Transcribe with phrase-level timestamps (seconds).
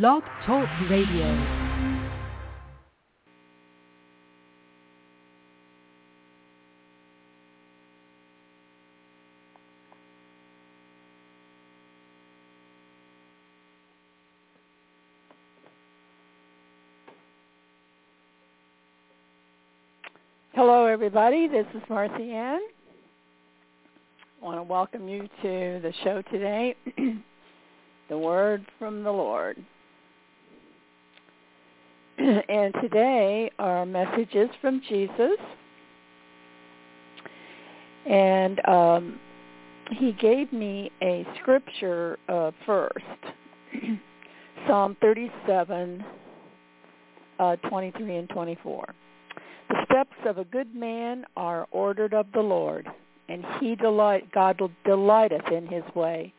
[0.00, 1.26] Blog Talk Radio.
[20.54, 21.48] Hello, everybody.
[21.48, 22.60] This is Marcy Ann.
[24.40, 26.76] I want to welcome you to the show today,
[28.08, 29.62] The Word from the Lord.
[32.48, 35.38] and today our message is from Jesus.
[38.08, 39.20] And um,
[39.90, 42.96] he gave me a scripture uh, first,
[44.68, 46.04] Psalm 37,
[47.40, 48.94] uh, 23 and 24.
[49.68, 52.88] The steps of a good man are ordered of the Lord,
[53.28, 56.32] and he delight God delighteth in his way.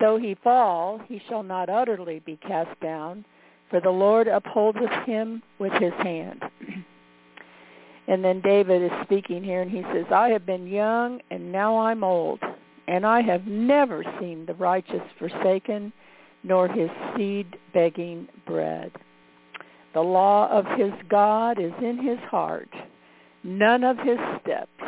[0.00, 3.24] Though he fall, he shall not utterly be cast down,
[3.70, 6.42] for the Lord upholdeth him with his hand.
[8.08, 11.78] and then David is speaking here, and he says, I have been young, and now
[11.78, 12.40] I'm old,
[12.86, 15.92] and I have never seen the righteous forsaken,
[16.42, 18.92] nor his seed begging bread.
[19.94, 22.68] The law of his God is in his heart.
[23.44, 24.82] None of his steps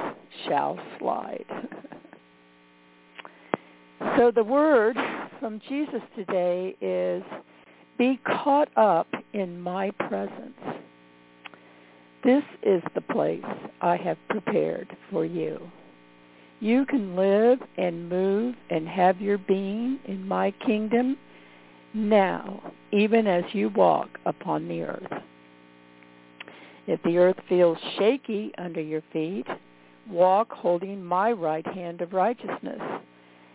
[0.47, 1.47] shall slide.
[4.19, 4.97] so the word
[5.39, 7.23] from Jesus today is
[7.99, 10.59] be caught up in my presence.
[12.25, 13.45] This is the place
[13.81, 15.61] I have prepared for you.
[16.61, 21.17] You can live and move and have your being in my kingdom
[21.95, 25.23] now, even as you walk upon the earth.
[26.87, 29.47] If the earth feels shaky under your feet,
[30.09, 32.81] walk holding my right hand of righteousness,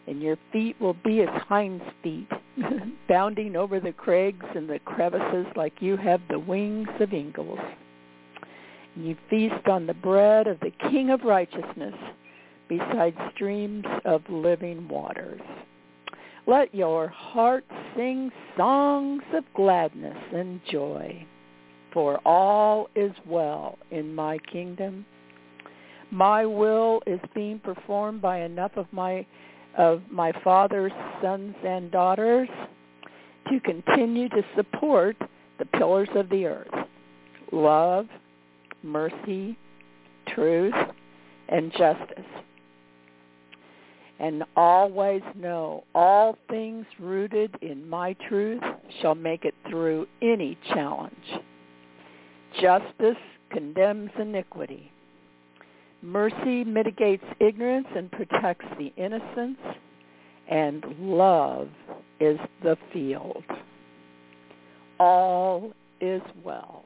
[0.08, 2.30] and your feet will be as hinds feet,
[3.10, 7.60] bounding over the crags and the crevices like you have the wings of eagles.
[8.96, 11.96] You feast on the bread of the King of righteousness
[12.68, 15.42] beside streams of living waters.
[16.48, 17.66] Let your heart
[17.96, 21.26] sing songs of gladness and joy,
[21.94, 25.06] for all is well in my kingdom.
[26.10, 29.26] My will is being performed by enough of my
[29.78, 32.50] of my father's sons and daughters
[33.50, 35.16] to continue to support
[35.60, 36.88] the pillars of the earth.
[37.52, 38.08] Love,
[38.84, 39.58] mercy,
[40.28, 40.74] truth,
[41.50, 42.26] and justice
[44.22, 48.62] and always know all things rooted in my truth
[49.02, 51.16] shall make it through any challenge.
[52.62, 53.18] Justice
[53.50, 54.92] condemns iniquity.
[56.02, 59.62] Mercy mitigates ignorance and protects the innocents,
[60.50, 61.70] and love
[62.20, 63.44] is the field.
[65.00, 66.86] All is well.